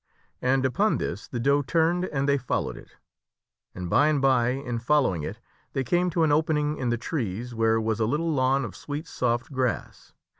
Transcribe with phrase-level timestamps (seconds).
[0.41, 2.95] And upon this the doe turned and they followed it.
[3.75, 5.39] And by and by in follow ing it
[5.73, 9.05] they came to an opening in the trees where was a little lawn of sweet
[9.07, 10.13] soft grass.